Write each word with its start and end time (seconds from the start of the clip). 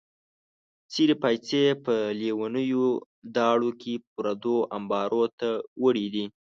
څېرې 0.91 1.15
پایڅې 1.21 1.59
یې 1.65 1.73
په 1.85 1.93
لیونیو 2.19 2.87
داړو 3.35 3.69
کې 3.81 3.93
پردو 4.13 4.57
امبارو 4.77 5.23
ته 5.39 5.49
وړې 5.81 6.07
دي. 6.13 6.25